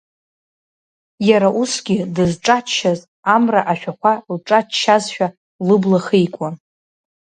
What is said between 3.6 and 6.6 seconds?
ашәахәа лҿаччазшәа, лыбла хикуан.